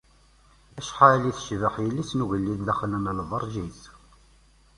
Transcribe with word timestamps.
Acḥal 0.79 1.23
i 1.29 1.31
tecbeḥ 1.37 1.73
yelli-s 1.79 2.11
n 2.13 2.23
ugellid 2.23 2.59
daxel 2.67 2.93
n 2.97 3.13
lberǧ-is. 3.19 3.79